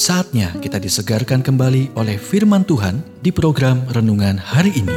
Saatnya 0.00 0.56
kita 0.64 0.80
disegarkan 0.80 1.44
kembali 1.44 1.92
oleh 1.92 2.16
firman 2.16 2.64
Tuhan 2.64 3.04
di 3.20 3.28
program 3.28 3.84
renungan 3.92 4.40
hari 4.40 4.72
ini. 4.72 4.96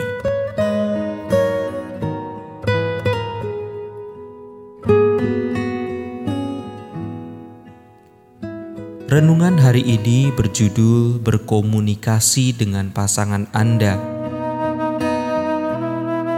Renungan 9.12 9.60
hari 9.60 9.83
ini 9.83 10.31
berjudul 10.31 11.20
Berkomunikasi 11.20 12.56
dengan 12.56 12.88
pasangan 12.96 13.51
Anda. 13.51 13.99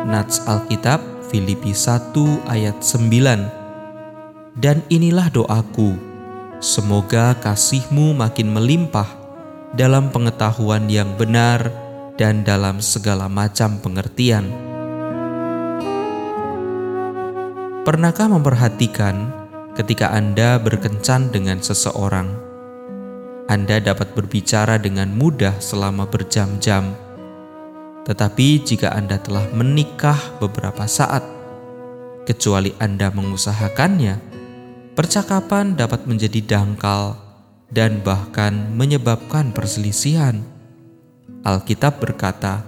Nats 0.10 0.42
Alkitab 0.50 1.30
Filipi 1.30 1.70
1 1.70 2.18
ayat 2.50 2.82
9 2.82 4.58
Dan 4.58 4.82
inilah 4.90 5.30
doaku 5.30 6.15
Semoga 6.64 7.36
kasihmu 7.36 8.16
makin 8.16 8.56
melimpah 8.56 9.08
dalam 9.76 10.08
pengetahuan 10.08 10.88
yang 10.88 11.20
benar 11.20 11.68
dan 12.16 12.48
dalam 12.48 12.80
segala 12.80 13.28
macam 13.28 13.76
pengertian. 13.84 14.48
Pernahkah 17.84 18.32
memperhatikan 18.32 19.30
ketika 19.76 20.16
Anda 20.16 20.58
berkencan 20.58 21.30
dengan 21.30 21.60
seseorang? 21.62 22.34
Anda 23.46 23.78
dapat 23.78 24.18
berbicara 24.18 24.82
dengan 24.82 25.14
mudah 25.14 25.62
selama 25.62 26.10
berjam-jam, 26.10 26.98
tetapi 28.10 28.64
jika 28.66 28.90
Anda 28.90 29.22
telah 29.22 29.46
menikah 29.54 30.18
beberapa 30.42 30.90
saat, 30.90 31.22
kecuali 32.26 32.74
Anda 32.82 33.14
mengusahakannya, 33.14 34.35
percakapan 34.96 35.76
dapat 35.76 36.08
menjadi 36.08 36.40
dangkal 36.40 37.20
dan 37.68 38.00
bahkan 38.00 38.72
menyebabkan 38.74 39.52
perselisihan. 39.52 40.40
Alkitab 41.44 42.00
berkata, 42.00 42.64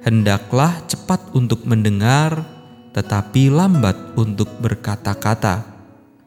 "Hendaklah 0.00 0.80
cepat 0.88 1.20
untuk 1.36 1.68
mendengar, 1.68 2.42
tetapi 2.96 3.52
lambat 3.52 4.16
untuk 4.16 4.48
berkata-kata." 4.58 5.62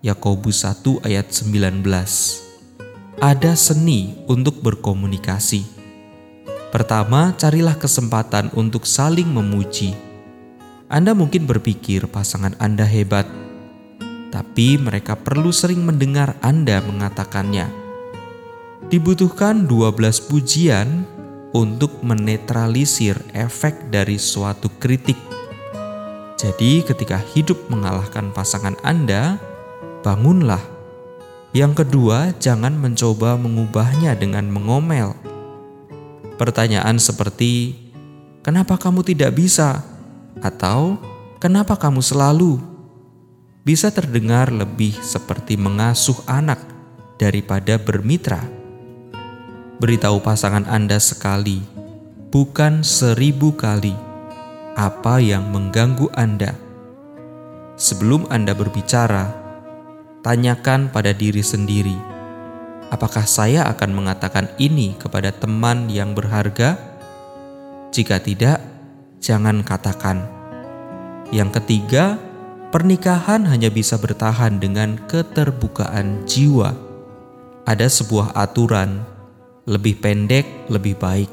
Yakobus 0.05 0.61
1 0.61 1.01
ayat 1.01 1.33
19. 1.33 2.41
Ada 3.21 3.53
seni 3.53 4.17
untuk 4.25 4.61
berkomunikasi. 4.61 5.61
Pertama, 6.73 7.35
carilah 7.37 7.75
kesempatan 7.77 8.49
untuk 8.57 8.87
saling 8.87 9.27
memuji. 9.29 9.93
Anda 10.89 11.13
mungkin 11.13 11.45
berpikir 11.45 12.09
pasangan 12.09 12.57
Anda 12.57 12.87
hebat, 12.87 13.29
tapi 14.31 14.79
mereka 14.79 15.19
perlu 15.19 15.51
sering 15.51 15.83
mendengar 15.83 16.39
Anda 16.39 16.79
mengatakannya. 16.79 17.67
Dibutuhkan 18.87 19.67
12 19.67 20.31
pujian 20.31 21.03
untuk 21.51 21.99
menetralisir 22.01 23.19
efek 23.35 23.91
dari 23.91 24.15
suatu 24.15 24.71
kritik. 24.79 25.19
Jadi 26.39 26.81
ketika 26.81 27.21
hidup 27.35 27.69
mengalahkan 27.69 28.33
pasangan 28.33 28.73
Anda, 28.81 29.37
bangunlah. 30.01 30.63
Yang 31.51 31.85
kedua, 31.85 32.31
jangan 32.39 32.73
mencoba 32.79 33.35
mengubahnya 33.35 34.15
dengan 34.15 34.47
mengomel. 34.47 35.13
Pertanyaan 36.39 36.97
seperti, 36.97 37.75
"Kenapa 38.41 38.79
kamu 38.79 39.03
tidak 39.05 39.35
bisa?" 39.35 39.83
atau 40.39 40.97
"Kenapa 41.37 41.75
kamu 41.77 41.99
selalu?" 42.01 42.70
Bisa 43.61 43.93
terdengar 43.93 44.49
lebih 44.49 44.97
seperti 45.05 45.53
mengasuh 45.53 46.17
anak 46.25 46.57
daripada 47.21 47.77
bermitra. 47.77 48.41
Beritahu 49.77 50.21
pasangan 50.21 50.65
Anda 50.65 50.97
sekali, 50.97 51.61
bukan 52.33 52.81
seribu 52.81 53.53
kali, 53.53 53.93
apa 54.73 55.21
yang 55.21 55.49
mengganggu 55.53 56.09
Anda. 56.17 56.57
Sebelum 57.77 58.29
Anda 58.33 58.57
berbicara, 58.57 59.29
tanyakan 60.25 60.89
pada 60.89 61.13
diri 61.13 61.41
sendiri, 61.41 61.97
apakah 62.89 63.25
saya 63.25 63.65
akan 63.69 63.93
mengatakan 63.93 64.49
ini 64.57 64.97
kepada 64.97 65.33
teman 65.33 65.89
yang 65.89 66.13
berharga? 66.17 66.77
Jika 67.93 68.21
tidak, 68.21 68.61
jangan 69.21 69.61
katakan. 69.65 70.25
Yang 71.33 71.61
ketiga, 71.61 72.30
pernikahan 72.71 73.43
hanya 73.51 73.67
bisa 73.67 73.99
bertahan 73.99 74.57
dengan 74.57 74.95
keterbukaan 75.11 76.23
jiwa. 76.23 76.71
Ada 77.67 77.91
sebuah 77.91 78.33
aturan, 78.33 79.03
lebih 79.67 79.99
pendek 79.99 80.71
lebih 80.71 80.95
baik. 80.97 81.29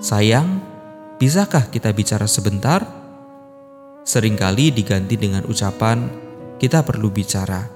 Sayang, 0.00 0.64
bisakah 1.20 1.68
kita 1.68 1.92
bicara 1.92 2.24
sebentar? 2.24 2.82
Seringkali 4.08 4.72
diganti 4.72 5.20
dengan 5.20 5.44
ucapan, 5.46 6.08
kita 6.56 6.80
perlu 6.80 7.12
bicara. 7.12 7.68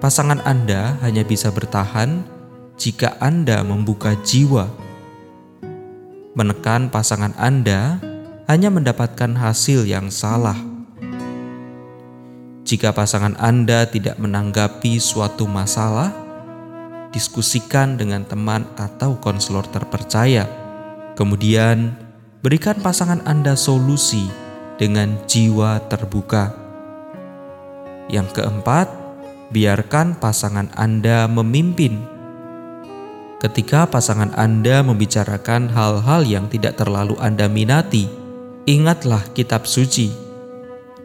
Pasangan 0.00 0.40
Anda 0.48 0.96
hanya 1.04 1.28
bisa 1.28 1.52
bertahan 1.52 2.24
jika 2.80 3.20
Anda 3.20 3.60
membuka 3.66 4.16
jiwa. 4.24 4.70
Menekan 6.38 6.88
pasangan 6.88 7.34
Anda 7.34 7.98
hanya 8.46 8.70
mendapatkan 8.70 9.34
hasil 9.34 9.90
yang 9.90 10.06
salah 10.08 10.67
jika 12.68 12.92
pasangan 12.92 13.32
Anda 13.40 13.88
tidak 13.88 14.20
menanggapi 14.20 15.00
suatu 15.00 15.48
masalah, 15.48 16.12
diskusikan 17.16 17.96
dengan 17.96 18.28
teman 18.28 18.68
atau 18.76 19.16
konselor 19.16 19.64
terpercaya. 19.72 20.44
Kemudian, 21.16 21.96
berikan 22.44 22.76
pasangan 22.76 23.24
Anda 23.24 23.56
solusi 23.56 24.28
dengan 24.76 25.16
jiwa 25.24 25.80
terbuka. 25.88 26.52
Yang 28.12 28.36
keempat, 28.36 28.92
biarkan 29.48 30.20
pasangan 30.20 30.68
Anda 30.76 31.24
memimpin. 31.24 31.96
Ketika 33.40 33.88
pasangan 33.88 34.36
Anda 34.36 34.84
membicarakan 34.84 35.72
hal-hal 35.72 36.20
yang 36.28 36.52
tidak 36.52 36.76
terlalu 36.76 37.16
Anda 37.16 37.48
minati, 37.48 38.12
ingatlah 38.68 39.24
kitab 39.32 39.64
suci 39.64 40.27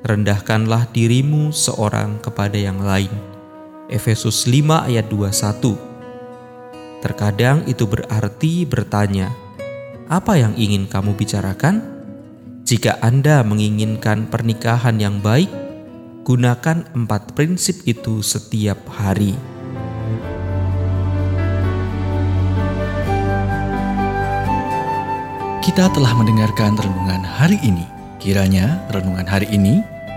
rendahkanlah 0.03 0.91
dirimu 0.91 1.55
seorang 1.55 2.19
kepada 2.19 2.59
yang 2.59 2.83
lain. 2.83 3.11
Efesus 3.87 4.43
5 4.43 4.91
ayat 4.91 5.07
21 5.07 5.79
Terkadang 6.99 7.63
itu 7.67 7.87
berarti 7.87 8.67
bertanya, 8.67 9.31
apa 10.07 10.39
yang 10.39 10.55
ingin 10.59 10.87
kamu 10.87 11.15
bicarakan? 11.15 11.83
Jika 12.63 12.99
Anda 13.03 13.43
menginginkan 13.43 14.27
pernikahan 14.31 14.99
yang 14.99 15.19
baik, 15.19 15.51
gunakan 16.23 16.87
empat 16.95 17.35
prinsip 17.35 17.83
itu 17.83 18.23
setiap 18.23 18.79
hari. 18.87 19.35
Kita 25.63 25.91
telah 25.91 26.11
mendengarkan 26.15 26.75
renungan 26.75 27.23
hari 27.23 27.59
ini. 27.63 27.83
Kiranya 28.23 28.79
renungan 28.95 29.27
hari 29.27 29.51
ini 29.51 29.83